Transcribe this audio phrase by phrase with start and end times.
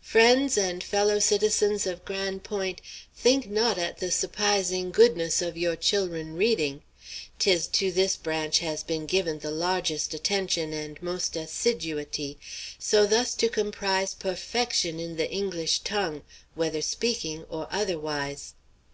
[0.00, 2.80] "Friends and fellow citizens of Gran' Point',
[3.14, 6.80] think not at the suppi zing goodness of yo' chil'run' reading.
[7.38, 12.38] 'Tis to this branch has been given the largest attention and most as_sid_u'ty,
[12.78, 16.22] so thus to comprise puffection in the English tongue,
[16.54, 18.54] whether speaking aw otherwise."